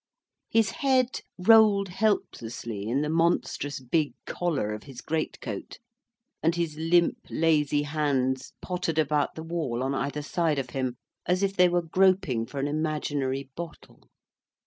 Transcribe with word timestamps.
His 0.49 0.71
head 0.71 1.19
rolled 1.37 1.89
helplessly 1.89 2.87
in 2.87 3.03
the 3.03 3.07
monstrous 3.09 3.79
big 3.79 4.15
collar 4.25 4.73
of 4.73 4.81
his 4.85 4.99
great 4.99 5.39
coat; 5.41 5.77
and 6.41 6.55
his 6.55 6.75
limp, 6.75 7.19
lazy 7.29 7.83
hands 7.83 8.53
pottered 8.63 8.97
about 8.97 9.35
the 9.35 9.43
wall 9.43 9.83
on 9.83 9.93
either 9.93 10.23
side 10.23 10.57
of 10.57 10.71
him, 10.71 10.97
as 11.27 11.43
if 11.43 11.55
they 11.55 11.69
were 11.69 11.83
groping 11.83 12.47
for 12.47 12.59
a 12.59 12.65
imaginary 12.65 13.51
bottle. 13.55 14.09